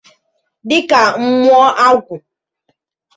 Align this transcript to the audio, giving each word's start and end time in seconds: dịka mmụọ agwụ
dịka 0.69 1.01
mmụọ 1.23 1.65
agwụ 1.87 2.15